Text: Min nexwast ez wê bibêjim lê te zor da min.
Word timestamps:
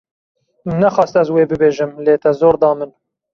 Min 0.65 0.77
nexwast 0.83 1.15
ez 1.21 1.27
wê 1.35 1.43
bibêjim 1.49 1.91
lê 2.05 2.15
te 2.23 2.31
zor 2.39 2.55
da 2.61 2.71
min. 2.79 2.91